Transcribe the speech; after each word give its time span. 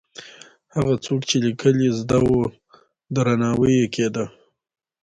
هغه 0.75 0.93
څوک 1.05 1.21
چې 1.29 1.35
لیکل 1.45 1.75
یې 1.85 1.91
زده 1.99 2.17
وو، 2.23 2.41
درناوی 3.15 3.73
یې 3.81 3.87
کېده. 3.95 4.25